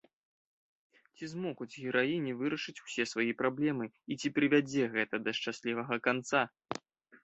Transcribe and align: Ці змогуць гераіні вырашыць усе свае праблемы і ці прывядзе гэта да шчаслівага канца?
Ці 1.15 1.29
змогуць 1.33 1.67
гераіні 1.83 2.31
вырашыць 2.41 2.77
усе 2.87 3.03
свае 3.13 3.29
праблемы 3.45 3.85
і 3.93 4.13
ці 4.23 4.35
прывядзе 4.41 4.93
гэта 4.99 5.25
да 5.27 5.31
шчаслівага 5.43 6.05
канца? 6.11 6.41